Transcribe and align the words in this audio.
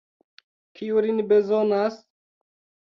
Kiu 0.79 1.03
nin 1.09 1.21
bezonas? 1.33 2.03